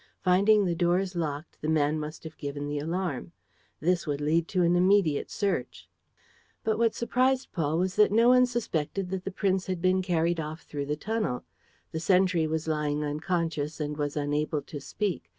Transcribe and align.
Finding 0.23 0.65
the 0.65 0.73
doors 0.73 1.15
locked, 1.15 1.61
the 1.61 1.67
man 1.69 1.99
must 1.99 2.23
have 2.23 2.35
given 2.37 2.65
the 2.65 2.79
alarm. 2.79 3.33
This 3.79 4.07
would 4.07 4.19
lead 4.19 4.47
to 4.47 4.63
an 4.63 4.75
immediate 4.75 5.29
search. 5.29 5.87
But 6.63 6.79
what 6.79 6.95
surprised 6.95 7.51
Paul 7.51 7.77
was 7.77 7.97
that 7.97 8.11
no 8.11 8.27
one 8.29 8.47
suspected 8.47 9.11
that 9.11 9.25
the 9.25 9.31
prince 9.31 9.67
had 9.67 9.79
been 9.79 10.01
carried 10.01 10.39
off 10.39 10.61
through 10.63 10.87
the 10.87 10.95
tunnel. 10.95 11.43
The 11.91 11.99
sentry 11.99 12.47
was 12.47 12.67
lying 12.67 13.03
unconscious 13.03 13.79
and 13.79 13.95
was 13.95 14.17
unable 14.17 14.63
to 14.63 14.79
speak. 14.81 15.29